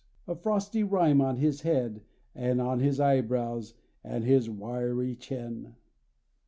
[0.27, 2.01] A frosty rime on his head,
[2.33, 5.75] and on his eyebrows, and his wiry chin.